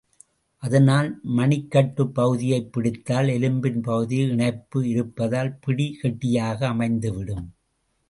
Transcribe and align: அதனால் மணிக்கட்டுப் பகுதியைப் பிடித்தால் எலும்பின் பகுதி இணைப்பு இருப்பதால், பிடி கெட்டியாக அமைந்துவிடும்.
அதனால் 0.63 1.09
மணிக்கட்டுப் 1.37 2.13
பகுதியைப் 2.13 2.71
பிடித்தால் 2.73 3.27
எலும்பின் 3.27 3.79
பகுதி 3.81 4.17
இணைப்பு 4.27 4.89
இருப்பதால், 4.89 5.57
பிடி 5.57 5.97
கெட்டியாக 6.01 6.67
அமைந்துவிடும். 6.69 7.47